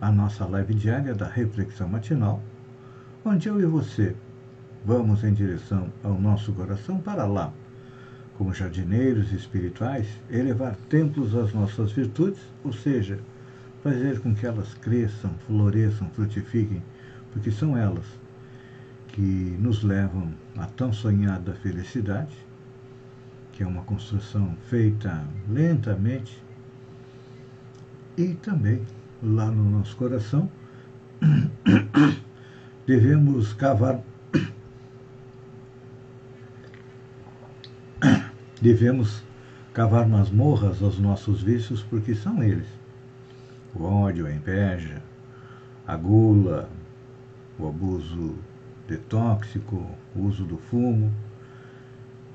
à 0.00 0.10
nossa 0.10 0.44
live 0.46 0.74
diária 0.74 1.14
da 1.14 1.26
Reflexão 1.26 1.88
Matinal, 1.88 2.42
onde 3.24 3.48
eu 3.48 3.60
e 3.60 3.64
você 3.64 4.14
vamos 4.84 5.24
em 5.24 5.32
direção 5.32 5.90
ao 6.02 6.20
nosso 6.20 6.52
coração 6.52 6.98
para 6.98 7.24
lá, 7.24 7.52
como 8.36 8.52
jardineiros 8.52 9.32
espirituais, 9.32 10.06
elevar 10.30 10.76
templos 10.88 11.34
às 11.34 11.52
nossas 11.52 11.92
virtudes, 11.92 12.40
ou 12.62 12.72
seja, 12.72 13.18
fazer 13.82 14.20
com 14.20 14.34
que 14.34 14.46
elas 14.46 14.74
cresçam, 14.74 15.30
floresçam, 15.46 16.10
frutifiquem, 16.10 16.82
porque 17.32 17.50
são 17.50 17.76
elas 17.76 18.04
que 19.08 19.56
nos 19.60 19.82
levam 19.82 20.34
à 20.56 20.66
tão 20.66 20.92
sonhada 20.92 21.54
felicidade 21.54 22.36
que 23.54 23.62
é 23.62 23.66
uma 23.66 23.82
construção 23.82 24.56
feita 24.68 25.24
lentamente, 25.48 26.42
e 28.16 28.34
também 28.34 28.82
lá 29.24 29.50
no 29.50 29.70
nosso 29.70 29.96
coração. 29.96 30.50
Devemos 32.86 33.54
cavar. 33.54 34.00
Devemos 38.60 39.24
cavar 39.72 40.06
masmorras 40.06 40.82
aos 40.82 40.98
nossos 40.98 41.42
vícios 41.42 41.82
porque 41.82 42.14
são 42.14 42.42
eles. 42.42 42.68
O 43.74 43.84
ódio, 43.84 44.26
a 44.26 44.32
inveja, 44.32 45.02
a 45.86 45.96
gula, 45.96 46.68
o 47.58 47.66
abuso 47.66 48.34
de 48.86 48.98
tóxico, 48.98 49.90
o 50.14 50.22
uso 50.22 50.44
do 50.44 50.58
fumo, 50.58 51.10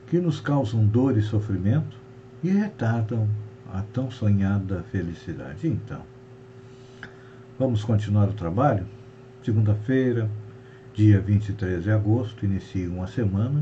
que 0.08 0.20
nos 0.20 0.42
causam 0.42 0.86
dor 0.86 1.18
e 1.18 1.22
sofrimento 1.22 1.96
e 2.44 2.50
retardam 2.50 3.30
a 3.72 3.84
tão 3.94 4.10
sonhada 4.10 4.84
felicidade. 4.92 5.68
Então, 5.68 6.02
vamos 7.60 7.84
continuar 7.84 8.30
o 8.30 8.34
trabalho? 8.34 8.88
Segunda-feira, 9.44 10.32
dia 10.94 11.20
23 11.20 11.84
de 11.84 11.92
agosto, 11.92 12.46
inicia 12.46 12.90
uma 12.90 13.06
semana 13.06 13.62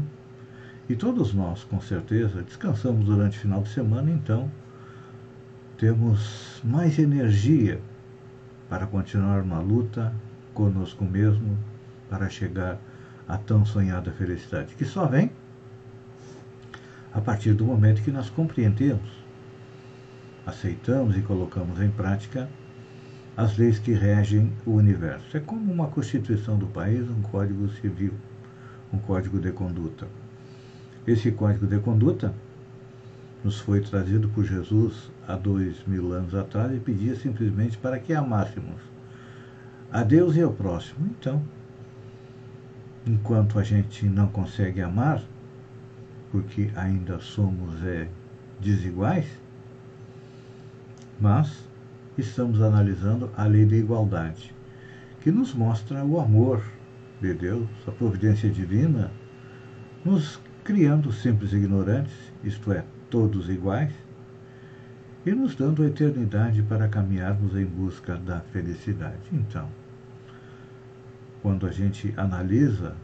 e 0.88 0.96
todos 0.96 1.34
nós, 1.34 1.64
com 1.64 1.82
certeza, 1.82 2.44
descansamos 2.44 3.06
durante 3.06 3.40
o 3.40 3.42
final 3.42 3.64
de 3.64 3.70
semana, 3.70 4.12
então 4.12 4.52
temos 5.80 6.62
mais 6.64 7.00
energia 7.00 7.82
para 8.70 8.86
continuar 8.86 9.44
na 9.44 9.60
luta 9.60 10.14
conosco 10.54 11.04
mesmo 11.04 11.58
para 12.08 12.30
chegar 12.30 12.78
à 13.28 13.36
tão 13.36 13.66
sonhada 13.66 14.12
felicidade, 14.12 14.76
que 14.76 14.86
só 14.86 15.08
vem 15.08 15.32
a 17.12 17.20
partir 17.20 17.54
do 17.54 17.66
momento 17.66 18.04
que 18.04 18.12
nós 18.12 18.30
compreendemos, 18.30 19.10
aceitamos 20.46 21.18
e 21.18 21.22
colocamos 21.24 21.82
em 21.82 21.90
prática 21.90 22.48
as 23.38 23.56
leis 23.56 23.78
que 23.78 23.94
regem 23.94 24.52
o 24.66 24.72
universo. 24.72 25.38
É 25.38 25.40
como 25.40 25.72
uma 25.72 25.88
constituição 25.88 26.58
do 26.58 26.66
país, 26.66 27.08
um 27.08 27.22
código 27.22 27.70
civil, 27.70 28.14
um 28.92 28.98
código 28.98 29.40
de 29.40 29.52
conduta. 29.52 30.08
Esse 31.06 31.32
código 31.32 31.68
de 31.68 31.80
conduta 31.80 32.34
nos 33.44 33.60
foi 33.60 33.80
trazido 33.82 34.28
por 34.30 34.44
Jesus 34.44 35.12
há 35.28 35.36
dois 35.36 35.86
mil 35.86 36.12
anos 36.14 36.34
atrás 36.34 36.76
e 36.76 36.80
pedia 36.80 37.16
simplesmente 37.16 37.78
para 37.78 38.00
que 38.00 38.12
amássemos 38.12 38.82
a 39.92 40.04
Deus 40.04 40.36
e 40.36 40.42
ao 40.42 40.52
próximo. 40.52 41.08
Então, 41.08 41.44
enquanto 43.06 43.60
a 43.60 43.64
gente 43.64 44.08
não 44.08 44.28
consegue 44.28 44.82
amar, 44.82 45.22
porque 46.32 46.72
ainda 46.76 47.20
somos 47.20 47.84
é, 47.86 48.10
desiguais, 48.60 49.28
mas 51.22 51.67
estamos 52.18 52.62
analisando 52.62 53.32
a 53.36 53.46
lei 53.46 53.66
da 53.66 53.76
igualdade, 53.76 54.54
que 55.22 55.32
nos 55.32 55.54
mostra 55.54 56.04
o 56.04 56.20
amor 56.20 56.64
de 57.22 57.34
Deus, 57.34 57.68
a 57.88 57.92
providência 57.92 58.50
divina, 58.50 59.12
nos 60.04 60.40
criando 60.64 61.12
simples 61.12 61.54
ignorantes, 61.54 62.14
isto 62.44 62.72
é, 62.72 62.84
todos 63.10 63.50
iguais, 63.50 63.94
e 65.26 65.32
nos 65.32 65.56
dando 65.56 65.84
a 65.84 65.88
eternidade 65.88 66.64
para 66.64 66.88
caminharmos 66.88 67.56
em 67.56 67.66
busca 67.66 68.16
da 68.16 68.40
felicidade. 68.40 69.30
Então, 69.32 69.70
quando 71.42 71.68
a 71.68 71.72
gente 71.72 72.14
analisa 72.18 72.96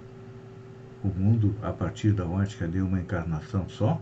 o 1.03 1.07
mundo 1.07 1.53
a 1.61 1.71
partir 1.71 2.13
da 2.13 2.25
ótica 2.25 2.67
de 2.67 2.81
uma 2.81 2.99
encarnação 2.99 3.67
só, 3.67 4.01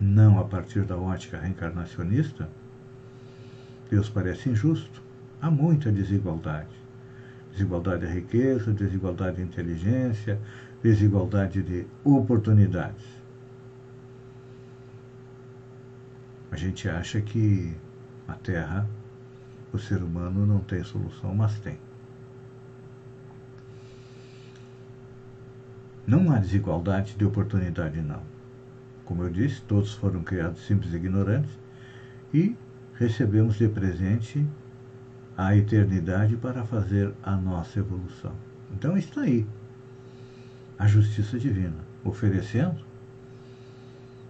não 0.00 0.38
a 0.38 0.44
partir 0.44 0.82
da 0.82 0.96
ótica 0.96 1.38
reencarnacionista, 1.38 2.48
Deus 3.90 4.08
parece 4.08 4.48
injusto. 4.48 5.02
Há 5.40 5.50
muita 5.50 5.92
desigualdade. 5.92 6.74
Desigualdade 7.52 8.06
de 8.06 8.12
riqueza, 8.12 8.72
desigualdade 8.72 9.36
de 9.36 9.42
inteligência, 9.42 10.38
desigualdade 10.82 11.62
de 11.62 11.86
oportunidades. 12.04 13.04
A 16.50 16.56
gente 16.56 16.88
acha 16.88 17.20
que 17.20 17.74
a 18.26 18.34
Terra, 18.34 18.88
o 19.72 19.78
ser 19.78 20.02
humano 20.02 20.46
não 20.46 20.60
tem 20.60 20.82
solução, 20.82 21.34
mas 21.34 21.58
tem. 21.60 21.78
Não 26.06 26.30
há 26.32 26.38
desigualdade 26.38 27.14
de 27.14 27.24
oportunidade, 27.24 28.00
não. 28.00 28.22
Como 29.04 29.22
eu 29.22 29.30
disse, 29.30 29.60
todos 29.62 29.94
foram 29.94 30.22
criados 30.22 30.64
simples 30.66 30.92
e 30.92 30.96
ignorantes 30.96 31.50
e 32.32 32.56
recebemos 32.98 33.56
de 33.56 33.68
presente 33.68 34.46
a 35.36 35.54
eternidade 35.54 36.36
para 36.36 36.64
fazer 36.64 37.12
a 37.22 37.36
nossa 37.36 37.78
evolução. 37.78 38.32
Então 38.72 38.96
está 38.96 39.22
aí 39.22 39.46
a 40.78 40.86
justiça 40.86 41.38
divina, 41.38 41.76
oferecendo 42.04 42.84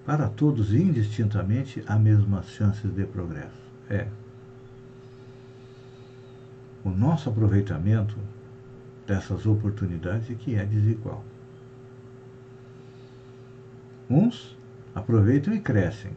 para 0.04 0.28
todos 0.28 0.72
indistintamente 0.72 1.82
as 1.86 2.00
mesmas 2.00 2.48
chances 2.50 2.92
de 2.94 3.04
progresso. 3.04 3.66
É. 3.88 4.06
O 6.84 6.90
nosso 6.90 7.28
aproveitamento 7.28 8.16
dessas 9.06 9.46
oportunidades 9.46 10.30
é 10.30 10.34
que 10.34 10.54
é 10.54 10.64
desigual. 10.64 11.24
Uns 14.08 14.56
aproveitam 14.94 15.52
e 15.52 15.60
crescem, 15.60 16.12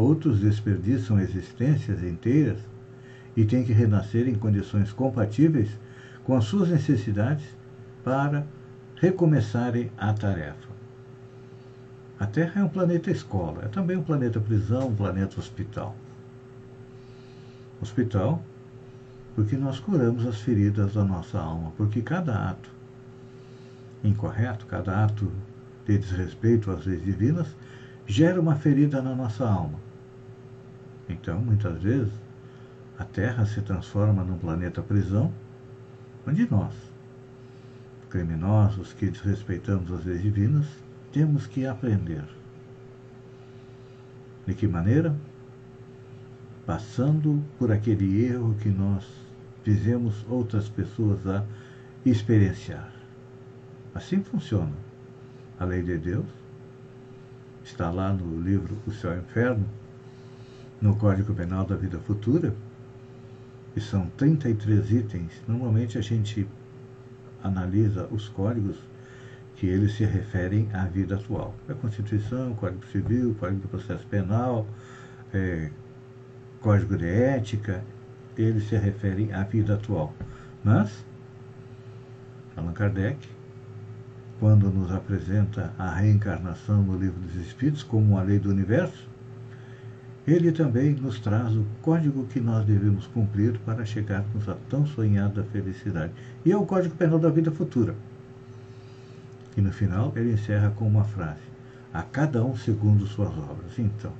outros 0.00 0.40
desperdiçam 0.40 1.20
existências 1.20 2.02
inteiras 2.02 2.58
e 3.36 3.44
têm 3.44 3.64
que 3.64 3.72
renascer 3.72 4.28
em 4.28 4.34
condições 4.34 4.92
compatíveis 4.92 5.70
com 6.24 6.36
as 6.36 6.44
suas 6.44 6.68
necessidades 6.68 7.44
para 8.02 8.46
recomeçarem 8.96 9.90
a 9.96 10.12
tarefa. 10.12 10.70
A 12.18 12.26
Terra 12.26 12.60
é 12.60 12.64
um 12.64 12.68
planeta 12.68 13.10
escola, 13.10 13.64
é 13.64 13.68
também 13.68 13.96
um 13.96 14.02
planeta 14.02 14.40
prisão, 14.40 14.88
um 14.88 14.94
planeta 14.94 15.40
hospital. 15.40 15.96
Hospital, 17.80 18.42
porque 19.34 19.56
nós 19.56 19.80
curamos 19.80 20.26
as 20.26 20.40
feridas 20.40 20.94
da 20.94 21.04
nossa 21.04 21.38
alma, 21.38 21.72
porque 21.76 22.02
cada 22.02 22.50
ato 22.50 22.70
incorreto, 24.04 24.66
cada 24.66 25.04
ato 25.04 25.30
de 25.86 25.98
desrespeito 25.98 26.70
às 26.70 26.84
leis 26.84 27.02
divinas 27.02 27.48
gera 28.06 28.40
uma 28.40 28.56
ferida 28.56 29.00
na 29.00 29.14
nossa 29.14 29.48
alma. 29.48 29.78
Então, 31.10 31.40
muitas 31.40 31.82
vezes, 31.82 32.12
a 32.96 33.04
Terra 33.04 33.44
se 33.44 33.60
transforma 33.62 34.22
num 34.22 34.38
planeta 34.38 34.80
prisão, 34.80 35.32
onde 36.26 36.48
nós, 36.48 36.72
criminosos 38.08 38.92
que 38.92 39.10
desrespeitamos 39.10 39.90
as 39.90 40.04
leis 40.04 40.22
divinas, 40.22 40.66
temos 41.12 41.48
que 41.48 41.66
aprender. 41.66 42.24
De 44.46 44.54
que 44.54 44.68
maneira? 44.68 45.14
Passando 46.64 47.42
por 47.58 47.72
aquele 47.72 48.24
erro 48.24 48.54
que 48.60 48.68
nós 48.68 49.04
fizemos 49.64 50.24
outras 50.28 50.68
pessoas 50.68 51.26
a 51.26 51.44
experienciar. 52.06 52.92
Assim 53.92 54.22
funciona 54.22 54.74
a 55.58 55.64
lei 55.64 55.82
de 55.82 55.98
Deus. 55.98 56.28
Está 57.64 57.90
lá 57.90 58.12
no 58.12 58.40
livro 58.40 58.78
O 58.86 58.92
Céu 58.92 59.14
e 59.14 59.18
o 59.18 59.20
Inferno, 59.20 59.66
no 60.80 60.96
Código 60.96 61.34
Penal 61.34 61.64
da 61.64 61.76
Vida 61.76 61.98
Futura. 61.98 62.54
que 63.72 63.80
são 63.80 64.10
33 64.16 64.90
itens, 64.90 65.30
normalmente 65.46 65.96
a 65.96 66.00
gente 66.00 66.48
analisa 67.42 68.08
os 68.10 68.28
códigos 68.28 68.76
que 69.56 69.66
eles 69.66 69.94
se 69.94 70.04
referem 70.04 70.68
à 70.72 70.86
vida 70.86 71.14
atual. 71.16 71.54
A 71.68 71.74
Constituição, 71.74 72.54
Código 72.54 72.84
Civil, 72.86 73.36
Código 73.38 73.60
do 73.60 73.68
Processo 73.68 74.06
Penal, 74.06 74.66
é, 75.32 75.70
Código 76.60 76.96
de 76.96 77.06
Ética, 77.06 77.84
eles 78.36 78.68
se 78.68 78.76
referem 78.76 79.32
à 79.32 79.44
vida 79.44 79.74
atual. 79.74 80.14
Mas, 80.64 81.04
Allan 82.56 82.72
Kardec, 82.72 83.28
quando 84.40 84.70
nos 84.70 84.90
apresenta 84.90 85.72
a 85.78 85.94
reencarnação 85.94 86.82
no 86.82 86.98
Livro 86.98 87.20
dos 87.20 87.36
Espíritos 87.36 87.82
como 87.82 88.14
uma 88.14 88.22
lei 88.22 88.38
do 88.38 88.48
universo, 88.48 89.09
ele 90.32 90.52
também 90.52 90.92
nos 90.94 91.18
traz 91.18 91.56
o 91.56 91.66
código 91.82 92.24
que 92.26 92.38
nós 92.38 92.64
devemos 92.64 93.06
cumprir 93.08 93.58
para 93.60 93.84
chegarmos 93.84 94.48
à 94.48 94.54
tão 94.68 94.86
sonhada 94.86 95.42
felicidade. 95.44 96.12
E 96.44 96.52
é 96.52 96.56
o 96.56 96.64
Código 96.64 96.94
Penal 96.94 97.18
da 97.18 97.28
Vida 97.28 97.50
Futura. 97.50 97.96
E 99.56 99.60
no 99.60 99.72
final 99.72 100.12
ele 100.14 100.32
encerra 100.32 100.70
com 100.70 100.86
uma 100.86 101.02
frase: 101.02 101.40
A 101.92 102.02
cada 102.02 102.44
um 102.44 102.56
segundo 102.56 103.06
suas 103.08 103.36
obras. 103.36 103.76
Então, 103.76 104.12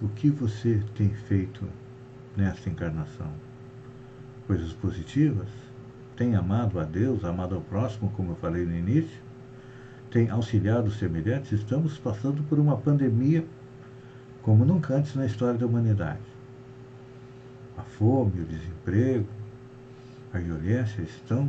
o 0.00 0.08
que 0.08 0.30
você 0.30 0.82
tem 0.94 1.10
feito 1.10 1.68
nesta 2.34 2.70
encarnação? 2.70 3.30
Coisas 4.46 4.72
positivas? 4.72 5.48
Tem 6.16 6.34
amado 6.34 6.80
a 6.80 6.84
Deus, 6.84 7.24
amado 7.24 7.54
ao 7.54 7.60
próximo, 7.60 8.10
como 8.16 8.32
eu 8.32 8.36
falei 8.36 8.64
no 8.64 8.74
início? 8.74 9.27
Tem 10.10 10.30
auxiliado 10.30 10.90
semelhantes, 10.90 11.52
estamos 11.52 11.98
passando 11.98 12.42
por 12.44 12.58
uma 12.58 12.76
pandemia 12.76 13.44
como 14.42 14.64
nunca 14.64 14.94
antes 14.94 15.14
na 15.14 15.26
história 15.26 15.58
da 15.58 15.66
humanidade. 15.66 16.22
A 17.76 17.82
fome, 17.82 18.40
o 18.40 18.44
desemprego, 18.44 19.28
a 20.32 20.38
violência 20.38 21.02
estão 21.02 21.48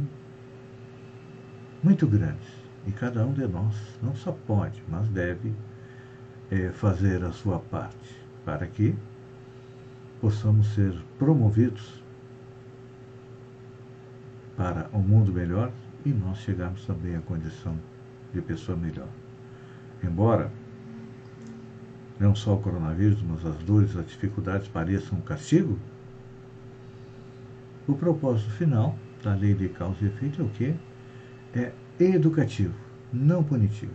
muito 1.81 2.05
grandes. 2.07 2.47
E 2.85 2.91
cada 2.91 3.25
um 3.25 3.33
de 3.33 3.45
nós 3.47 3.75
não 4.01 4.15
só 4.15 4.31
pode, 4.31 4.83
mas 4.87 5.07
deve 5.09 5.53
é, 6.51 6.69
fazer 6.71 7.23
a 7.23 7.31
sua 7.31 7.59
parte 7.59 8.15
para 8.43 8.65
que 8.67 8.95
possamos 10.19 10.67
ser 10.73 10.93
promovidos 11.17 12.03
para 14.57 14.89
um 14.93 14.99
mundo 14.99 15.31
melhor 15.31 15.71
e 16.05 16.09
nós 16.09 16.39
chegarmos 16.39 16.85
também 16.85 17.15
à 17.15 17.21
condição 17.21 17.77
de 18.33 18.41
pessoa 18.41 18.77
melhor. 18.77 19.07
Embora 20.03 20.51
não 22.19 22.35
só 22.35 22.55
o 22.55 22.61
coronavírus, 22.61 23.21
mas 23.21 23.45
as 23.45 23.55
dores, 23.63 23.95
as 23.95 24.05
dificuldades 24.07 24.67
pareçam 24.67 25.17
um 25.17 25.21
castigo, 25.21 25.79
o 27.87 27.95
propósito 27.95 28.51
final 28.51 28.95
da 29.23 29.33
lei 29.33 29.53
de 29.53 29.69
causa 29.69 29.97
e 30.01 30.07
efeito 30.07 30.41
é 30.41 30.45
o 30.45 30.49
quê? 30.49 30.75
É 31.53 31.71
educativo, 31.99 32.75
não 33.11 33.43
punitivo. 33.43 33.93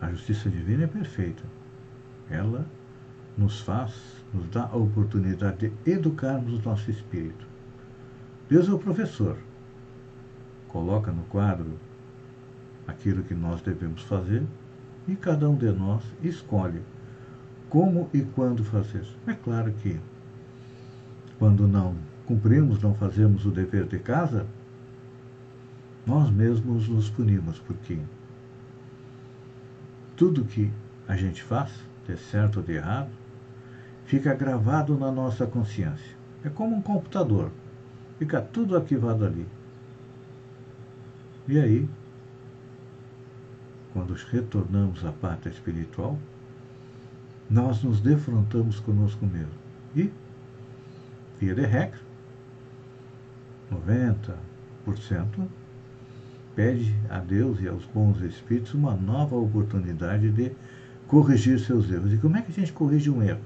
A 0.00 0.10
justiça 0.10 0.48
divina 0.48 0.84
é 0.84 0.86
perfeita. 0.86 1.42
Ela 2.30 2.64
nos 3.36 3.60
faz, 3.60 3.92
nos 4.32 4.48
dá 4.48 4.64
a 4.64 4.76
oportunidade 4.76 5.68
de 5.68 5.90
educarmos 5.90 6.54
o 6.54 6.68
nosso 6.68 6.90
espírito. 6.90 7.46
Deus 8.48 8.68
é 8.68 8.72
o 8.72 8.78
professor 8.78 9.36
coloca 10.72 11.10
no 11.12 11.22
quadro 11.24 11.78
aquilo 12.86 13.22
que 13.22 13.34
nós 13.34 13.60
devemos 13.62 14.02
fazer 14.02 14.44
e 15.06 15.14
cada 15.16 15.48
um 15.48 15.56
de 15.56 15.70
nós 15.70 16.02
escolhe 16.22 16.82
como 17.68 18.10
e 18.12 18.22
quando 18.22 18.64
fazer. 18.64 19.06
É 19.26 19.32
claro 19.32 19.72
que 19.72 19.98
quando 21.38 21.66
não 21.66 21.94
cumprimos, 22.26 22.82
não 22.82 22.94
fazemos 22.94 23.46
o 23.46 23.50
dever 23.50 23.86
de 23.86 23.98
casa, 23.98 24.46
nós 26.06 26.30
mesmos 26.30 26.88
nos 26.88 27.08
punimos, 27.08 27.58
porque 27.60 27.98
tudo 30.16 30.44
que 30.44 30.70
a 31.08 31.16
gente 31.16 31.42
faz, 31.42 31.70
de 32.06 32.16
certo 32.16 32.58
ou 32.58 32.62
de 32.62 32.72
errado, 32.74 33.10
fica 34.04 34.34
gravado 34.34 34.98
na 34.98 35.10
nossa 35.10 35.46
consciência. 35.46 36.16
É 36.44 36.48
como 36.48 36.76
um 36.76 36.82
computador, 36.82 37.50
fica 38.18 38.40
tudo 38.40 38.76
arquivado 38.76 39.24
ali. 39.24 39.46
E 41.48 41.58
aí, 41.58 41.88
quando 43.92 44.14
retornamos 44.14 45.04
à 45.04 45.12
pátria 45.12 45.50
espiritual, 45.50 46.18
nós 47.48 47.82
nos 47.82 48.00
defrontamos 48.00 48.78
conosco 48.78 49.26
mesmo. 49.26 49.52
E, 49.96 50.10
via 51.40 51.54
de 51.54 51.66
regra, 51.66 51.98
90% 53.72 55.48
pede 56.54 56.94
a 57.08 57.18
Deus 57.18 57.60
e 57.60 57.68
aos 57.68 57.84
bons 57.86 58.20
espíritos 58.20 58.74
uma 58.74 58.94
nova 58.94 59.36
oportunidade 59.36 60.30
de 60.30 60.52
corrigir 61.06 61.58
seus 61.58 61.90
erros. 61.90 62.12
E 62.12 62.18
como 62.18 62.36
é 62.36 62.42
que 62.42 62.50
a 62.50 62.54
gente 62.54 62.72
corrige 62.72 63.10
um 63.10 63.22
erro? 63.22 63.40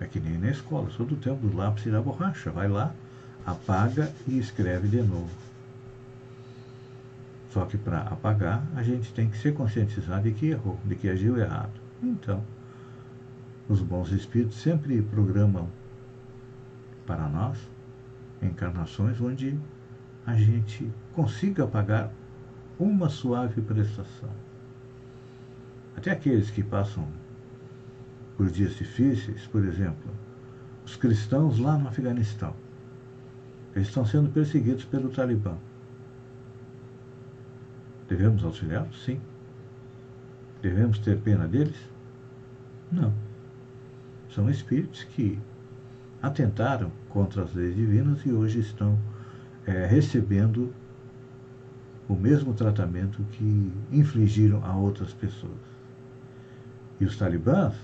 É 0.00 0.06
que 0.06 0.20
nem 0.20 0.38
na 0.38 0.50
escola, 0.50 0.90
sou 0.90 1.06
do 1.06 1.16
tempo 1.16 1.46
do 1.46 1.56
lápis 1.56 1.86
e 1.86 1.90
da 1.90 2.00
borracha. 2.00 2.50
Vai 2.50 2.68
lá, 2.68 2.94
apaga 3.50 4.12
e 4.26 4.38
escreve 4.38 4.88
de 4.88 5.02
novo. 5.02 5.30
Só 7.50 7.64
que 7.64 7.78
para 7.78 8.00
apagar, 8.02 8.62
a 8.76 8.82
gente 8.82 9.12
tem 9.12 9.28
que 9.28 9.38
ser 9.38 9.54
conscientizado 9.54 10.22
de 10.22 10.32
que 10.32 10.48
errou, 10.48 10.78
de 10.84 10.94
que 10.94 11.08
agiu 11.08 11.38
errado. 11.38 11.80
Então, 12.02 12.44
os 13.68 13.80
bons 13.80 14.12
espíritos 14.12 14.58
sempre 14.58 15.00
programam 15.02 15.68
para 17.06 17.28
nós 17.28 17.58
encarnações 18.42 19.20
onde 19.20 19.58
a 20.26 20.34
gente 20.34 20.90
consiga 21.14 21.66
pagar 21.66 22.12
uma 22.78 23.08
suave 23.08 23.60
prestação. 23.62 24.30
Até 25.96 26.12
aqueles 26.12 26.50
que 26.50 26.62
passam 26.62 27.08
por 28.36 28.48
dias 28.50 28.76
difíceis, 28.76 29.46
por 29.46 29.64
exemplo, 29.64 30.12
os 30.84 30.94
cristãos 30.94 31.58
lá 31.58 31.76
no 31.76 31.88
Afeganistão 31.88 32.54
eles 33.74 33.88
estão 33.88 34.04
sendo 34.04 34.30
perseguidos 34.30 34.84
pelo 34.84 35.10
Talibã. 35.10 35.56
Devemos 38.08 38.42
auxiliá-los? 38.42 39.04
Sim. 39.04 39.20
Devemos 40.62 40.98
ter 40.98 41.18
pena 41.18 41.46
deles? 41.46 41.76
Não. 42.90 43.12
São 44.30 44.48
espíritos 44.48 45.04
que 45.04 45.38
atentaram 46.22 46.90
contra 47.08 47.42
as 47.42 47.54
leis 47.54 47.76
divinas 47.76 48.24
e 48.24 48.32
hoje 48.32 48.60
estão 48.60 48.98
é, 49.66 49.86
recebendo 49.86 50.72
o 52.08 52.14
mesmo 52.14 52.54
tratamento 52.54 53.22
que 53.32 53.72
infligiram 53.92 54.64
a 54.64 54.74
outras 54.74 55.12
pessoas. 55.12 55.60
E 56.98 57.04
os 57.04 57.16
talibãs 57.16 57.74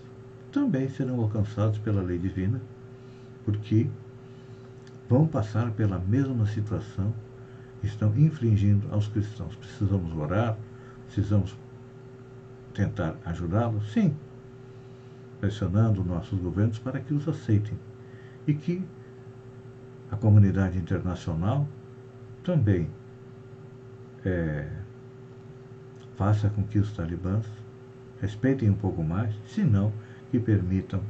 também 0.51 0.89
serão 0.89 1.21
alcançados 1.21 1.79
pela 1.79 2.03
lei 2.03 2.19
divina, 2.19 2.61
porque 3.45 3.89
vão 5.09 5.27
passar 5.27 5.71
pela 5.73 5.99
mesma 5.99 6.47
situação, 6.47 7.15
estão 7.83 8.17
infringindo 8.17 8.89
aos 8.91 9.09
cristãos. 9.09 9.55
Precisamos 9.57 10.17
orar, 10.17 10.57
precisamos 11.07 11.57
tentar 12.73 13.17
ajudá-los? 13.25 13.93
Sim, 13.93 14.17
pressionando 15.41 16.05
nossos 16.05 16.39
governos 16.41 16.79
para 16.79 17.01
que 17.01 17.13
os 17.13 17.29
aceitem 17.29 17.79
e 18.47 18.55
que 18.55 18.83
a 20.11 20.17
comunidade 20.17 20.79
internacional 20.79 21.69
também 22.43 22.89
é, 24.25 24.69
faça 26.17 26.49
com 26.51 26.63
que 26.63 26.79
os 26.79 26.93
talibãs 26.93 27.47
respeitem 28.21 28.71
um 28.71 28.75
pouco 28.75 29.03
mais, 29.03 29.35
se 29.47 29.63
não 29.63 29.93
que 30.31 30.39
permitam 30.39 31.01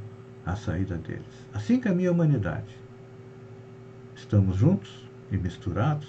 a 0.45 0.55
saída 0.55 0.97
deles. 0.97 1.25
Assim 1.53 1.79
caminha 1.79 2.09
a 2.09 2.11
humanidade. 2.11 2.75
Estamos 4.15 4.55
juntos 4.55 4.89
e 5.29 5.37
misturados, 5.37 6.07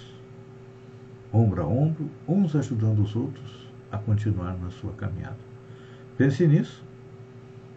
ombro 1.31 1.61
a 1.61 1.67
ombro, 1.67 2.09
uns 2.27 2.55
ajudando 2.55 2.99
os 2.99 3.15
outros 3.15 3.67
a 3.91 3.97
continuar 3.97 4.57
na 4.57 4.71
sua 4.71 4.93
caminhada. 4.93 5.37
Pense 6.17 6.47
nisso. 6.47 6.83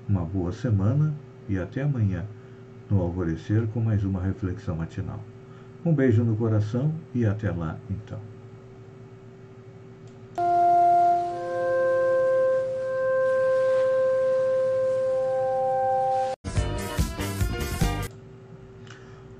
Uma 0.08 0.24
boa 0.24 0.52
semana 0.52 1.14
e 1.48 1.58
até 1.58 1.82
amanhã 1.82 2.24
no 2.88 3.00
alvorecer 3.00 3.66
com 3.68 3.80
mais 3.80 4.04
uma 4.04 4.20
reflexão 4.20 4.76
matinal. 4.76 5.20
Um 5.84 5.94
beijo 5.94 6.22
no 6.24 6.36
coração 6.36 6.92
e 7.14 7.26
até 7.26 7.50
lá 7.50 7.78
então. 7.90 8.18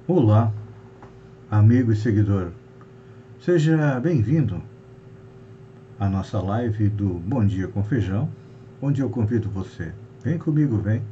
Olá, 0.07 0.53
amigo 1.51 1.91
e 1.91 1.97
seguidor. 1.97 2.53
Seja 3.41 3.99
bem-vindo 3.99 4.63
a 5.99 6.09
nossa 6.09 6.41
live 6.41 6.89
do 6.89 7.09
Bom 7.09 7.45
Dia 7.45 7.67
com 7.67 7.83
Feijão, 7.83 8.31
onde 8.81 9.01
eu 9.01 9.11
convido 9.11 9.51
você, 9.51 9.93
vem 10.23 10.39
comigo, 10.39 10.79
vem 10.79 11.03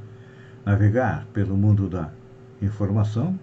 navegar 0.65 1.27
pelo 1.33 1.57
mundo 1.57 1.89
da 1.89 2.11
informação 2.63 3.39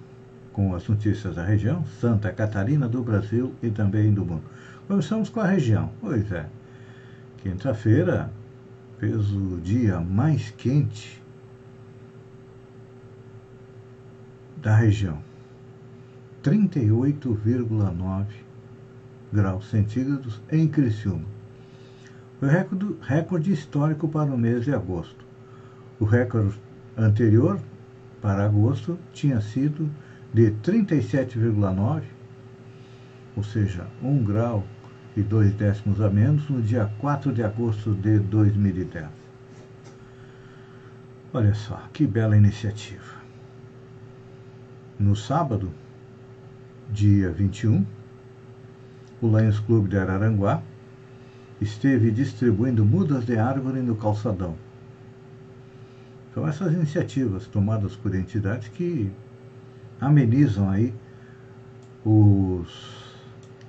com 0.54 0.74
as 0.74 0.88
notícias 0.88 1.36
da 1.36 1.44
região, 1.44 1.86
Santa 2.00 2.32
Catarina, 2.32 2.88
do 2.88 3.04
Brasil 3.04 3.54
e 3.62 3.70
também 3.70 4.14
do 4.14 4.24
mundo. 4.24 4.44
Começamos 4.88 5.28
com 5.28 5.42
a 5.42 5.48
região. 5.48 5.92
Pois 6.00 6.32
é, 6.32 6.46
quinta-feira 7.44 8.32
fez 9.00 9.34
o 9.34 9.60
dia 9.62 10.00
mais 10.00 10.50
quente 10.52 11.22
da 14.56 14.74
região. 14.74 15.35
38,9 16.46 18.28
graus 19.34 19.68
centígrados 19.68 20.40
em 20.52 20.68
Criciúma. 20.68 21.25
Foi 22.40 22.50
recorde, 22.50 22.96
recorde 23.02 23.52
histórico 23.52 24.08
para 24.08 24.32
o 24.32 24.38
mês 24.38 24.64
de 24.64 24.72
agosto. 24.72 25.25
O 26.00 26.06
recorde 26.06 26.54
anterior, 26.96 27.60
para 28.22 28.46
agosto, 28.46 28.96
tinha 29.12 29.42
sido 29.42 29.90
de 30.32 30.52
37,9, 30.64 32.04
ou 33.36 33.44
seja, 33.44 33.88
1 34.04 34.24
grau 34.24 34.64
e 35.18 35.24
2 35.24 35.52
décimos 35.54 36.00
a 36.00 36.12
menos, 36.12 36.48
no 36.48 36.62
dia 36.62 36.92
4 37.00 37.34
de 37.34 37.42
agosto 37.42 37.96
de 37.96 38.20
2010. 38.20 39.08
Olha 41.34 41.56
só, 41.56 41.82
que 41.92 42.06
bela 42.06 42.38
iniciativa. 42.38 43.16
No 45.00 45.16
sábado, 45.16 45.72
dia 46.89 47.32
21, 47.32 47.86
o 49.22 49.27
Lions 49.27 49.60
Clube 49.60 49.89
de 49.89 49.98
Araranguá 49.98 50.62
esteve 51.60 52.12
distribuindo 52.12 52.86
mudas 52.86 53.25
de 53.25 53.38
árvore 53.38 53.82
no 53.82 53.96
calçadão. 53.96 54.56
São 56.34 56.48
essas 56.48 56.74
iniciativas 56.74 57.48
tomadas 57.48 57.96
por 57.96 58.13
entidades 58.13 58.68
que 58.68 59.12
amenizam 60.00 60.70
aí 60.70 60.94
os 62.04 63.15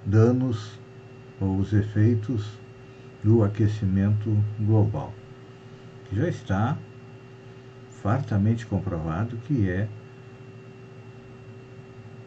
danos 0.04 0.78
ou 1.40 1.58
os 1.58 1.72
efeitos 1.72 2.58
do 3.22 3.42
aquecimento 3.42 4.36
global, 4.60 5.12
que 6.08 6.16
já 6.16 6.28
está 6.28 6.78
fartamente 8.02 8.66
comprovado 8.66 9.36
que 9.38 9.68
é 9.68 9.88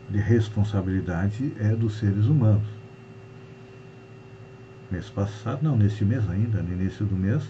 de 0.09 0.17
responsabilidade 0.17 1.53
é 1.59 1.75
dos 1.75 1.99
seres 1.99 2.25
humanos. 2.25 2.67
Mês 4.89 5.07
passado, 5.09 5.61
não, 5.61 5.77
nesse 5.77 6.03
mês 6.03 6.27
ainda, 6.29 6.63
no 6.63 6.73
início 6.73 7.05
do 7.05 7.15
mês, 7.15 7.43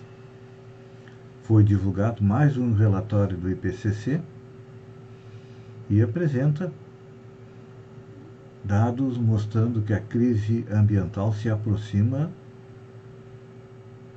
foi 1.43 1.63
divulgado 1.63 2.21
mais 2.21 2.57
um 2.57 2.73
relatório 2.73 3.37
do 3.37 3.49
IPCC 3.49 4.21
e 5.89 6.01
apresenta 6.01 6.71
dados 8.63 9.17
mostrando 9.17 9.81
que 9.81 9.93
a 9.93 10.01
crise 10.01 10.65
ambiental 10.69 11.33
se 11.33 11.49
aproxima, 11.49 12.29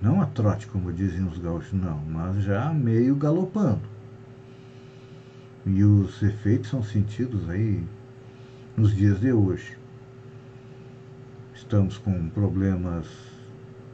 não 0.01 0.21
a 0.21 0.27
trote, 0.27 0.67
como 0.67 0.93
dizem 0.93 1.25
os 1.25 1.39
gaúchos, 1.39 1.73
não, 1.73 1.99
mas 1.99 2.43
já 2.43 2.73
meio 2.73 3.15
galopando. 3.15 3.81
E 5.65 5.85
os 5.85 6.21
efeitos 6.25 6.69
são 6.69 6.83
sentidos 6.83 7.49
aí 7.49 7.87
nos 8.77 8.95
dias 8.95 9.21
de 9.21 9.33
hoje. 9.33 9.77
Estamos 11.55 11.99
com 11.99 12.29
problemas, 12.31 13.07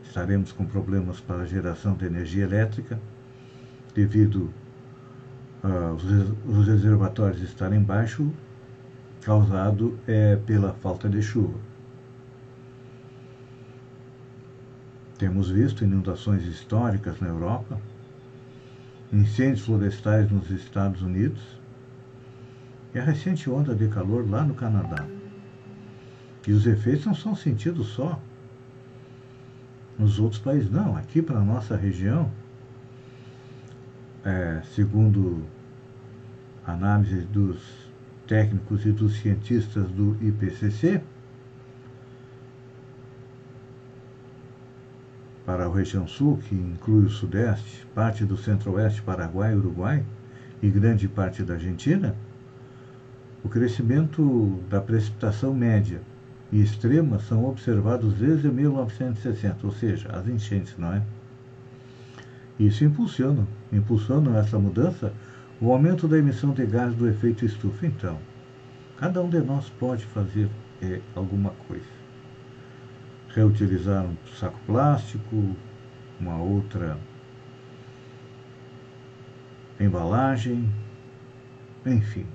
estaremos 0.04 0.52
com 0.52 0.64
problemas 0.64 1.20
para 1.20 1.42
a 1.42 1.46
geração 1.46 1.94
de 1.94 2.06
energia 2.06 2.44
elétrica, 2.44 2.98
devido 3.94 4.52
aos 5.62 6.04
os 6.04 6.66
reservatórios 6.66 7.42
estarem 7.42 7.82
baixos, 7.82 8.28
causado 9.22 9.98
é, 10.06 10.36
pela 10.36 10.72
falta 10.74 11.08
de 11.08 11.20
chuva. 11.20 11.58
Temos 15.18 15.50
visto 15.50 15.82
inundações 15.82 16.44
históricas 16.44 17.20
na 17.20 17.26
Europa, 17.26 17.78
incêndios 19.12 19.66
florestais 19.66 20.30
nos 20.30 20.48
Estados 20.50 21.02
Unidos, 21.02 21.42
e 22.94 22.98
a 22.98 23.02
recente 23.02 23.48
onda 23.50 23.74
de 23.74 23.88
calor 23.88 24.28
lá 24.28 24.42
no 24.42 24.54
Canadá. 24.54 25.04
E 26.46 26.52
os 26.52 26.66
efeitos 26.66 27.04
não 27.04 27.14
são 27.14 27.34
sentidos 27.34 27.88
só 27.88 28.20
nos 29.98 30.18
outros 30.18 30.40
países, 30.40 30.70
não. 30.70 30.96
Aqui 30.96 31.20
para 31.20 31.38
a 31.38 31.44
nossa 31.44 31.76
região, 31.76 32.30
é, 34.24 34.62
segundo 34.74 35.44
análise 36.64 37.22
dos 37.22 37.58
técnicos 38.26 38.86
e 38.86 38.92
dos 38.92 39.18
cientistas 39.20 39.90
do 39.90 40.16
IPCC, 40.22 41.02
para 45.44 45.64
a 45.64 45.74
região 45.74 46.06
sul, 46.06 46.36
que 46.36 46.54
inclui 46.54 47.06
o 47.06 47.08
sudeste, 47.08 47.86
parte 47.94 48.24
do 48.24 48.36
centro-oeste, 48.36 49.00
Paraguai, 49.00 49.54
Uruguai 49.54 50.04
e 50.62 50.68
grande 50.68 51.08
parte 51.08 51.42
da 51.42 51.54
Argentina, 51.54 52.14
o 53.44 53.48
crescimento 53.48 54.58
da 54.68 54.80
precipitação 54.80 55.54
média 55.54 56.00
e 56.50 56.60
extrema 56.60 57.18
são 57.20 57.44
observados 57.44 58.14
desde 58.14 58.48
1960, 58.48 59.66
ou 59.66 59.72
seja, 59.72 60.08
as 60.10 60.26
enchentes, 60.26 60.74
não 60.76 60.92
é? 60.92 61.02
Isso 62.58 62.84
impulsiona, 62.84 63.46
impulsiona 63.72 64.38
essa 64.38 64.58
mudança 64.58 65.12
o 65.60 65.72
aumento 65.72 66.08
da 66.08 66.18
emissão 66.18 66.52
de 66.52 66.64
gases 66.66 66.96
do 66.96 67.08
efeito 67.08 67.44
estufa. 67.44 67.86
Então, 67.86 68.18
cada 68.96 69.20
um 69.22 69.28
de 69.28 69.40
nós 69.40 69.68
pode 69.78 70.04
fazer 70.06 70.48
é, 70.82 71.00
alguma 71.14 71.50
coisa. 71.66 71.98
Reutilizar 73.28 74.04
um 74.04 74.16
saco 74.38 74.58
plástico, 74.66 75.56
uma 76.18 76.36
outra 76.38 76.98
embalagem, 79.78 80.68
enfim. 81.86 82.26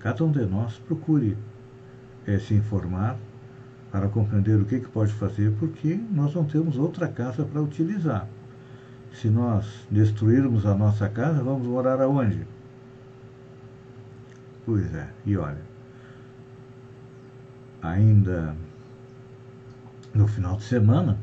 Cada 0.00 0.24
um 0.24 0.32
de 0.32 0.44
nós 0.46 0.78
procure 0.78 1.36
é, 2.26 2.38
se 2.38 2.54
informar 2.54 3.16
para 3.92 4.08
compreender 4.08 4.58
o 4.60 4.64
que, 4.64 4.80
que 4.80 4.88
pode 4.88 5.12
fazer, 5.12 5.52
porque 5.58 6.00
nós 6.10 6.34
não 6.34 6.44
temos 6.44 6.76
outra 6.76 7.08
casa 7.08 7.44
para 7.44 7.60
utilizar. 7.60 8.26
Se 9.12 9.28
nós 9.28 9.86
destruirmos 9.90 10.64
a 10.64 10.74
nossa 10.74 11.08
casa, 11.08 11.42
vamos 11.42 11.66
morar 11.66 12.00
aonde? 12.00 12.46
Pois 14.64 14.94
é, 14.94 15.08
e 15.26 15.36
olha, 15.36 15.60
ainda 17.82 18.54
no 20.14 20.26
final 20.26 20.56
de 20.56 20.64
semana, 20.64 21.18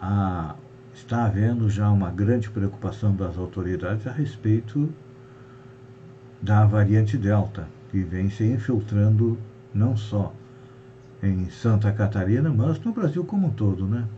a, 0.00 0.54
está 0.94 1.24
havendo 1.24 1.68
já 1.68 1.90
uma 1.90 2.10
grande 2.10 2.50
preocupação 2.50 3.14
das 3.14 3.36
autoridades 3.36 4.06
a 4.06 4.12
respeito 4.12 4.92
da 6.42 6.66
variante 6.66 7.16
Delta, 7.16 7.68
que 7.90 8.02
vem 8.02 8.28
se 8.28 8.44
infiltrando 8.44 9.38
não 9.72 9.96
só 9.96 10.34
em 11.22 11.48
Santa 11.50 11.92
Catarina, 11.92 12.50
mas 12.50 12.80
no 12.80 12.92
Brasil 12.92 13.24
como 13.24 13.46
um 13.46 13.50
todo, 13.50 13.86
né? 13.86 14.08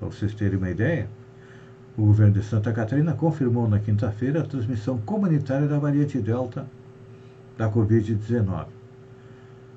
Para 0.00 0.08
vocês 0.08 0.34
terem 0.34 0.58
uma 0.58 0.68
ideia, 0.68 1.08
o 1.96 2.06
governo 2.06 2.32
de 2.32 2.42
Santa 2.42 2.72
Catarina 2.72 3.14
confirmou 3.14 3.68
na 3.68 3.78
quinta-feira 3.78 4.40
a 4.40 4.46
transmissão 4.46 4.98
comunitária 4.98 5.68
da 5.68 5.78
variante 5.78 6.18
Delta 6.18 6.66
da 7.56 7.70
Covid-19. 7.70 8.66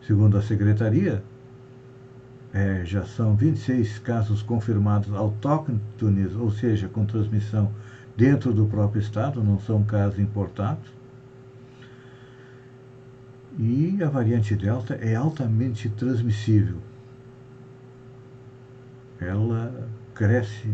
Segundo 0.01 0.38
a 0.38 0.41
secretaria, 0.41 1.24
é, 2.53 2.84
já 2.86 3.03
são 3.03 3.36
26 3.36 4.00
casos 4.00 4.41
confirmados 4.41 5.13
autóctones, 5.13 6.36
ou 6.36 6.51
seja, 6.51 6.88
com 6.88 7.05
transmissão 7.05 7.72
dentro 8.15 8.53
do 8.53 8.65
próprio 8.65 9.01
estado, 9.01 9.43
não 9.43 9.60
são 9.60 9.84
casos 9.84 10.20
importados. 10.20 11.02
E 13.57 14.01
a 14.01 14.10
variante 14.10 14.55
Delta 14.55 14.95
é 14.95 15.15
altamente 15.15 15.88
transmissível. 15.89 16.77
Ela 19.19 19.88
cresce 20.13 20.74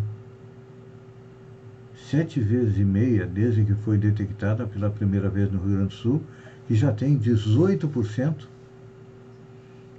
sete 2.09 2.39
vezes 2.39 2.77
e 2.77 2.83
meia 2.83 3.27
desde 3.27 3.63
que 3.63 3.75
foi 3.75 3.97
detectada 3.97 4.65
pela 4.65 4.89
primeira 4.89 5.29
vez 5.29 5.51
no 5.51 5.59
Rio 5.59 5.75
Grande 5.75 5.87
do 5.87 5.93
Sul, 5.93 6.23
e 6.69 6.75
já 6.75 6.91
tem 6.91 7.17
18% 7.19 8.47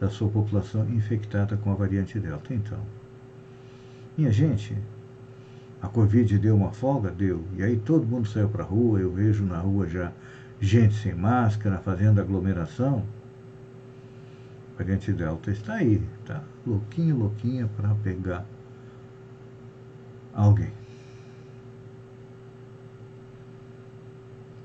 da 0.01 0.09
sua 0.09 0.29
população 0.29 0.89
infectada 0.89 1.57
com 1.57 1.71
a 1.71 1.75
variante 1.75 2.19
Delta. 2.19 2.55
Então, 2.55 2.81
minha 4.17 4.33
gente, 4.33 4.77
a 5.83 5.89
Covid 5.89 6.39
deu 6.39 6.57
uma 6.57 6.73
folga? 6.73 7.11
Deu. 7.11 7.45
E 7.57 7.63
aí 7.63 7.77
todo 7.77 8.07
mundo 8.07 8.29
saiu 8.29 8.49
para 8.49 8.65
a 8.65 8.67
rua, 8.67 9.01
eu 9.01 9.13
vejo 9.13 9.45
na 9.45 9.59
rua 9.59 9.87
já 9.87 10.13
gente 10.61 10.95
sem 10.95 11.15
máscara, 11.15 11.79
fazendo 11.79 12.21
aglomeração, 12.21 13.05
variante 14.77 15.13
Delta 15.13 15.51
está 15.51 15.75
aí, 15.75 16.03
tá 16.27 16.43
louquinha, 16.67 17.15
louquinha 17.15 17.69
para 17.77 17.95
pegar 17.97 18.47
alguém. 20.35 20.73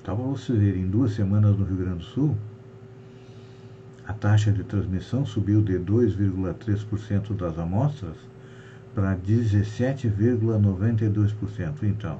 Então, 0.01 0.15
para 0.15 0.25
você 0.25 0.53
ver, 0.53 0.77
em 0.77 0.87
duas 0.87 1.11
semanas 1.13 1.57
no 1.57 1.65
Rio 1.65 1.77
Grande 1.77 1.97
do 1.99 2.03
Sul, 2.03 2.37
a 4.05 4.13
taxa 4.13 4.51
de 4.51 4.63
transmissão 4.63 5.25
subiu 5.25 5.63
de 5.63 5.79
2,3% 5.79 7.35
das 7.35 7.57
amostras 7.57 8.15
para 8.93 9.17
17,92%. 9.17 11.83
Então, 11.83 12.19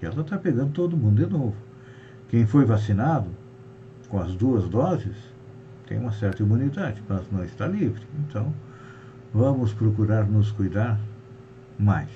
e 0.00 0.06
ela 0.06 0.20
está 0.20 0.38
pegando 0.38 0.72
todo 0.72 0.96
mundo 0.96 1.24
de 1.24 1.30
novo. 1.30 1.67
Quem 2.28 2.46
foi 2.46 2.64
vacinado 2.64 3.28
com 4.08 4.20
as 4.20 4.34
duas 4.34 4.68
doses 4.68 5.16
tem 5.86 5.98
uma 5.98 6.12
certa 6.12 6.42
imunidade, 6.42 7.02
mas 7.08 7.22
não 7.32 7.42
está 7.42 7.66
livre. 7.66 8.02
Então, 8.20 8.52
vamos 9.32 9.72
procurar 9.72 10.26
nos 10.26 10.52
cuidar 10.52 11.00
mais. 11.78 12.10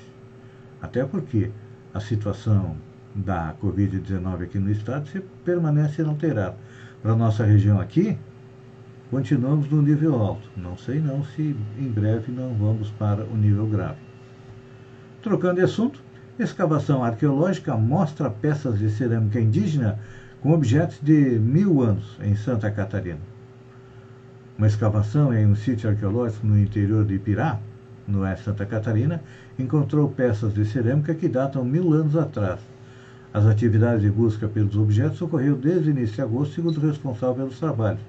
Até 0.83 1.05
porque 1.05 1.51
a 1.95 2.01
situação 2.01 2.77
da 3.15 3.55
Covid-19 3.63 4.43
aqui 4.43 4.59
no 4.59 4.71
estado 4.71 5.09
se 5.09 5.21
permanece 5.45 6.03
inalterada. 6.03 6.57
Para 7.01 7.13
a 7.13 7.17
nossa 7.17 7.45
região 7.45 7.81
aqui, 7.81 8.19
continuamos 9.11 9.69
no 9.71 9.81
nível 9.81 10.15
alto. 10.15 10.49
Não 10.57 10.77
sei 10.77 11.01
não 11.01 11.25
se 11.25 11.57
em 11.79 11.89
breve 11.89 12.31
não 12.31 12.55
vamos 12.55 12.91
para 12.91 13.25
o 13.25 13.37
nível 13.37 13.67
grave. 13.67 13.99
Trocando 15.23 15.57
de 15.57 15.63
assunto, 15.63 16.03
escavação 16.43 17.05
arqueológica 17.05 17.77
mostra 17.77 18.31
peças 18.31 18.79
de 18.79 18.91
cerâmica 18.91 19.41
indígena 19.41 19.99
com 20.41 20.53
objetos 20.53 20.99
de 21.03 21.39
mil 21.39 21.83
anos 21.83 22.17
em 22.23 22.37
Santa 22.37 22.71
Catarina 22.71 23.33
uma 24.63 24.69
escavação 24.69 25.35
em 25.35 25.45
um 25.45 25.57
sítio 25.57 25.91
arqueológico 25.91 26.47
no 26.47 26.57
interior 26.57 27.05
de 27.05 27.19
Pirá, 27.19 27.59
no 28.07 28.21
oeste 28.21 28.39
de 28.39 28.45
Santa 28.45 28.65
Catarina, 28.65 29.21
encontrou 29.59 30.09
peças 30.09 30.55
de 30.55 30.65
cerâmica 30.65 31.15
que 31.17 31.29
datam 31.29 31.65
mil 31.65 31.93
anos 31.93 32.15
atrás. 32.15 32.61
As 33.35 33.45
atividades 33.45 34.03
de 34.03 34.11
busca 34.11 34.47
pelos 34.47 34.77
objetos 34.77 35.21
ocorreram 35.21 35.57
desde 35.57 35.89
o 35.89 35.93
início 35.93 36.15
de 36.15 36.23
agosto, 36.23 36.55
segundo 36.55 36.77
o 36.77 36.87
responsável 36.87 37.35
pelos 37.35 37.59
trabalhos. 37.59 38.03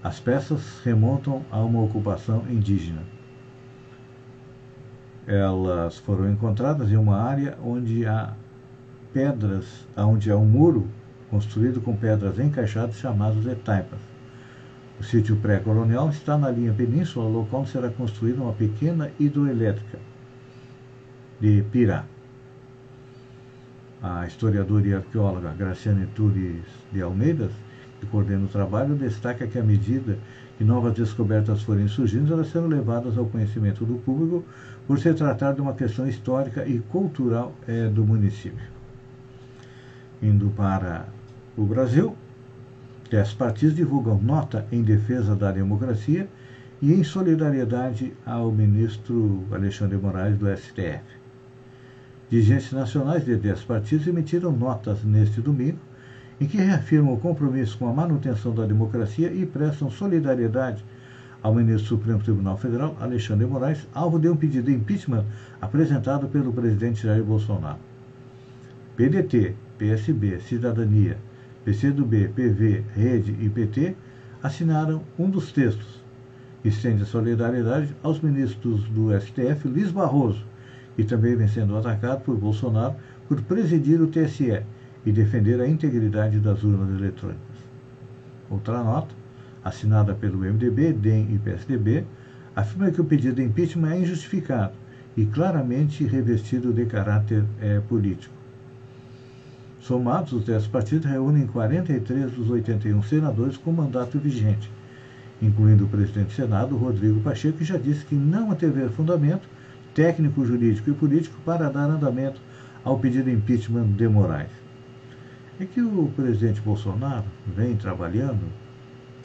As 0.00 0.20
peças 0.20 0.80
remontam 0.84 1.42
a 1.50 1.58
uma 1.60 1.82
ocupação 1.82 2.44
indígena. 2.48 3.02
Elas 5.26 5.98
foram 5.98 6.30
encontradas 6.30 6.90
em 6.90 6.96
uma 6.96 7.16
área 7.16 7.58
onde 7.62 8.06
há 8.06 8.32
pedras, 9.12 9.86
onde 9.96 10.30
há 10.30 10.36
um 10.36 10.44
muro 10.44 10.86
construído 11.28 11.80
com 11.80 11.96
pedras 11.96 12.38
encaixadas 12.38 12.96
chamadas 12.96 13.42
de 13.42 13.54
taipas. 13.56 13.98
O 15.00 15.02
sítio 15.02 15.36
pré-colonial 15.36 16.08
está 16.10 16.38
na 16.38 16.48
linha 16.48 16.72
península, 16.72 17.28
local 17.28 17.60
onde 17.60 17.70
será 17.70 17.90
construída 17.90 18.40
uma 18.40 18.52
pequena 18.52 19.10
hidroelétrica 19.18 19.98
de 21.40 21.62
Pirá. 21.72 22.04
A 24.02 24.26
historiadora 24.26 24.86
e 24.86 24.94
arqueóloga 24.94 25.52
Graciane 25.52 26.06
Turis 26.14 26.64
de 26.92 27.02
Almeida, 27.02 27.50
que 28.00 28.06
coordena 28.06 28.44
o 28.44 28.48
trabalho, 28.48 28.94
destaca 28.94 29.46
que 29.46 29.58
à 29.58 29.62
medida 29.62 30.18
que 30.56 30.64
novas 30.64 30.94
descobertas 30.94 31.62
forem 31.62 31.86
surgindo, 31.88 32.32
elas 32.32 32.50
serão 32.50 32.66
levadas 32.66 33.16
ao 33.18 33.26
conhecimento 33.26 33.84
do 33.84 33.96
público 33.96 34.44
por 34.86 34.98
se 34.98 35.12
tratar 35.12 35.52
de 35.52 35.60
uma 35.60 35.74
questão 35.74 36.08
histórica 36.08 36.66
e 36.66 36.78
cultural 36.78 37.52
é, 37.66 37.88
do 37.88 38.04
município. 38.04 38.66
Indo 40.22 40.48
para 40.56 41.06
o 41.56 41.64
Brasil, 41.64 42.16
Dez 43.10 43.32
partidos 43.32 43.76
divulgam 43.76 44.20
nota 44.20 44.66
em 44.72 44.82
defesa 44.82 45.36
da 45.36 45.52
democracia 45.52 46.28
e 46.82 46.92
em 46.92 47.04
solidariedade 47.04 48.12
ao 48.26 48.50
ministro 48.50 49.44
Alexandre 49.52 49.96
Moraes 49.96 50.36
do 50.36 50.46
STF. 50.56 51.04
Dirigentes 52.28 52.72
nacionais 52.72 53.24
de 53.24 53.36
dez 53.36 53.62
partidos 53.62 54.08
emitiram 54.08 54.50
notas 54.50 55.04
neste 55.04 55.40
domingo 55.40 55.78
em 56.40 56.46
que 56.46 56.58
reafirmam 56.58 57.14
o 57.14 57.18
compromisso 57.18 57.78
com 57.78 57.88
a 57.88 57.92
manutenção 57.92 58.54
da 58.54 58.66
democracia 58.66 59.32
e 59.32 59.46
prestam 59.46 59.90
solidariedade 59.90 60.84
ao 61.42 61.54
ministro 61.54 61.84
do 61.84 61.88
Supremo 61.88 62.22
Tribunal 62.22 62.56
Federal, 62.56 62.96
Alexandre 63.00 63.46
Moraes, 63.46 63.86
alvo 63.94 64.18
de 64.18 64.28
um 64.28 64.36
pedido 64.36 64.66
de 64.66 64.76
impeachment 64.76 65.24
apresentado 65.60 66.28
pelo 66.28 66.52
presidente 66.52 67.04
Jair 67.04 67.22
Bolsonaro. 67.22 67.78
PDT, 68.96 69.54
PSB, 69.78 70.40
Cidadania, 70.40 71.16
PCdoB, 71.64 72.28
PV, 72.28 72.84
Rede 72.94 73.36
e 73.40 73.48
PT 73.48 73.94
assinaram 74.42 75.02
um 75.18 75.28
dos 75.28 75.52
textos. 75.52 76.02
Estende 76.64 77.02
a 77.02 77.06
solidariedade 77.06 77.94
aos 78.02 78.20
ministros 78.20 78.82
do 78.88 79.08
STF, 79.18 79.68
Luiz 79.68 79.90
Barroso, 79.90 80.44
que 80.96 81.04
também 81.04 81.36
vem 81.36 81.48
sendo 81.48 81.76
atacado 81.76 82.22
por 82.22 82.36
Bolsonaro 82.36 82.96
por 83.28 83.40
presidir 83.42 84.00
o 84.00 84.06
TSE 84.06 84.62
e 85.06 85.12
defender 85.12 85.60
a 85.60 85.68
integridade 85.68 86.40
das 86.40 86.64
urnas 86.64 86.90
eletrônicas. 86.98 87.56
Outra 88.50 88.82
nota, 88.82 89.14
assinada 89.64 90.12
pelo 90.14 90.40
MDB, 90.40 90.92
DEM 90.92 91.32
e 91.32 91.38
PSDB, 91.38 92.04
afirma 92.54 92.90
que 92.90 93.00
o 93.00 93.04
pedido 93.04 93.36
de 93.36 93.42
impeachment 93.44 93.92
é 93.92 94.00
injustificado 94.00 94.74
e 95.16 95.24
claramente 95.24 96.04
revestido 96.04 96.72
de 96.72 96.84
caráter 96.86 97.44
é, 97.60 97.80
político. 97.80 98.34
Somados, 99.80 100.32
os 100.32 100.44
10 100.44 100.66
partidos 100.66 101.06
reúnem 101.06 101.46
43 101.46 102.32
dos 102.32 102.50
81 102.50 103.02
senadores 103.04 103.56
com 103.56 103.70
mandato 103.70 104.18
vigente, 104.18 104.68
incluindo 105.40 105.84
o 105.84 105.88
presidente 105.88 106.28
do 106.28 106.32
Senado, 106.32 106.76
Rodrigo 106.76 107.20
Pacheco, 107.20 107.58
que 107.58 107.64
já 107.64 107.78
disse 107.78 108.04
que 108.04 108.16
não 108.16 108.50
haver 108.50 108.88
fundamento 108.90 109.48
técnico, 109.94 110.44
jurídico 110.44 110.90
e 110.90 110.94
político 110.94 111.36
para 111.44 111.70
dar 111.70 111.88
andamento 111.88 112.40
ao 112.84 112.98
pedido 112.98 113.26
de 113.26 113.32
impeachment 113.32 113.92
de 113.92 114.08
Moraes. 114.08 114.65
É 115.58 115.64
que 115.64 115.80
o 115.80 116.12
presidente 116.14 116.60
Bolsonaro 116.60 117.24
vem 117.46 117.76
trabalhando 117.76 118.46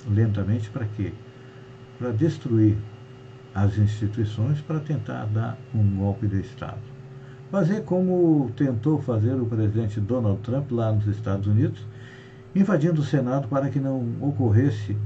lentamente 0.09 0.69
para 0.69 0.85
quê? 0.85 1.11
Para 1.99 2.11
destruir 2.11 2.77
as 3.53 3.77
instituições 3.77 4.61
para 4.61 4.79
tentar 4.79 5.25
dar 5.25 5.57
um 5.75 5.97
golpe 5.97 6.27
de 6.27 6.39
Estado 6.39 6.91
fazer 7.51 7.83
como 7.83 8.49
tentou 8.55 9.01
fazer 9.01 9.33
o 9.33 9.45
presidente 9.45 9.99
Donald 9.99 10.39
Trump 10.41 10.71
lá 10.71 10.89
nos 10.91 11.05
Estados 11.05 11.47
Unidos, 11.47 11.85
invadindo 12.55 13.01
o 13.01 13.03
Senado 13.03 13.49
para 13.49 13.69
que 13.69 13.79
não 13.79 14.15
ocorresse 14.21 14.97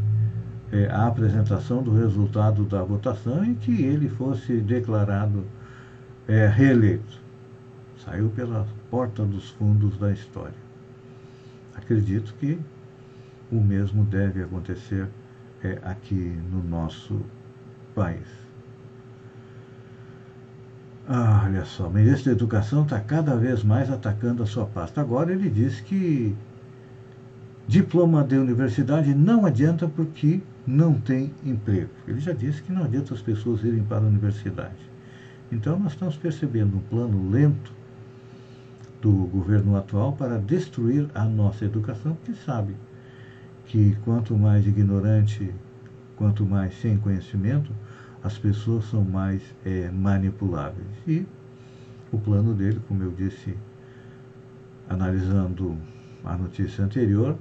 é, 0.71 0.85
a 0.87 1.07
apresentação 1.07 1.81
do 1.81 1.91
resultado 1.91 2.63
da 2.63 2.83
votação 2.83 3.43
e 3.43 3.55
que 3.55 3.83
ele 3.83 4.07
fosse 4.07 4.57
declarado 4.57 5.43
é, 6.27 6.47
reeleito. 6.47 7.25
Saiu 7.97 8.29
pela 8.29 8.67
porta 8.91 9.23
dos 9.23 9.49
fundos 9.49 9.97
da 9.97 10.11
história. 10.11 10.64
Acredito 11.75 12.33
que 12.39 12.59
o 13.51 13.59
mesmo 13.59 14.03
deve 14.03 14.41
acontecer 14.43 15.07
é, 15.63 15.79
aqui 15.83 16.39
no 16.51 16.63
nosso 16.63 17.21
país. 17.93 18.27
Ah, 21.07 21.43
olha 21.45 21.63
só, 21.65 21.87
o 21.87 21.91
ministro 21.91 22.25
da 22.25 22.31
Educação 22.31 22.83
está 22.83 22.99
cada 22.99 23.35
vez 23.35 23.63
mais 23.63 23.91
atacando 23.91 24.41
a 24.41 24.45
sua 24.45 24.65
pasta. 24.65 25.01
Agora 25.01 25.31
ele 25.31 25.49
diz 25.49 25.79
que 25.81 26.35
diploma 27.67 28.23
de 28.23 28.35
universidade 28.37 29.13
não 29.13 29.45
adianta 29.45 29.87
porque 29.87 30.41
não 30.65 30.95
tem 30.95 31.31
emprego. 31.43 31.91
Ele 32.07 32.19
já 32.19 32.33
disse 32.33 32.63
que 32.63 32.71
não 32.71 32.83
adianta 32.83 33.13
as 33.13 33.21
pessoas 33.21 33.63
irem 33.63 33.83
para 33.83 34.03
a 34.03 34.07
universidade. 34.07 34.89
Então 35.51 35.77
nós 35.77 35.93
estamos 35.93 36.17
percebendo 36.17 36.77
um 36.77 36.81
plano 36.81 37.29
lento 37.29 37.71
do 39.05 39.27
governo 39.27 39.77
atual 39.77 40.13
para 40.13 40.39
destruir 40.39 41.07
a 41.13 41.25
nossa 41.25 41.63
educação, 41.63 42.15
porque 42.15 42.33
sabe 42.43 42.75
que 43.67 43.95
quanto 44.03 44.35
mais 44.35 44.65
ignorante, 44.65 45.53
quanto 46.15 46.43
mais 46.43 46.75
sem 46.81 46.97
conhecimento, 46.97 47.71
as 48.23 48.35
pessoas 48.39 48.85
são 48.85 49.03
mais 49.03 49.43
é, 49.63 49.91
manipuláveis. 49.91 50.87
E 51.07 51.23
o 52.11 52.17
plano 52.17 52.55
dele, 52.55 52.81
como 52.87 53.03
eu 53.03 53.11
disse, 53.11 53.55
analisando 54.89 55.77
a 56.23 56.35
notícia 56.35 56.83
anterior, 56.83 57.37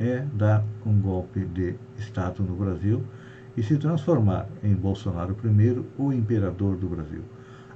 é 0.00 0.26
dar 0.32 0.64
um 0.84 1.00
golpe 1.00 1.44
de 1.44 1.76
Estado 1.96 2.42
no 2.42 2.56
Brasil 2.56 3.04
e 3.56 3.62
se 3.62 3.76
transformar 3.78 4.48
em 4.64 4.74
Bolsonaro 4.74 5.36
I, 5.44 5.84
o 5.96 6.12
imperador 6.12 6.76
do 6.76 6.88
Brasil. 6.88 7.22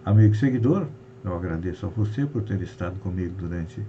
Amigo 0.05 0.35
seguidor, 0.35 0.89
eu 1.25 1.37
agradeço 1.37 1.87
a 1.87 1.89
você 1.89 2.27
por 2.27 2.43
ter 2.43 2.61
estado 2.63 2.99
comigo 3.01 3.35
durante 3.39 3.83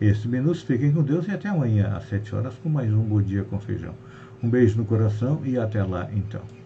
estes 0.00 0.26
minutos. 0.26 0.62
Fiquem 0.62 0.92
com 0.92 1.02
Deus 1.02 1.26
e 1.28 1.30
até 1.30 1.48
amanhã 1.48 1.96
às 1.96 2.08
7 2.08 2.34
horas 2.34 2.54
com 2.62 2.68
mais 2.68 2.92
um 2.92 3.02
Bom 3.02 3.22
Dia 3.22 3.44
com 3.44 3.60
Feijão. 3.60 3.94
Um 4.42 4.50
beijo 4.50 4.76
no 4.78 4.84
coração 4.84 5.40
e 5.44 5.56
até 5.56 5.82
lá 5.82 6.08
então. 6.12 6.61